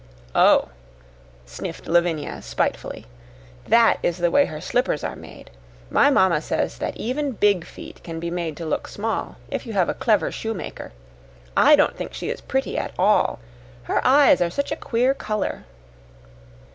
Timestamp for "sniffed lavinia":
1.45-2.41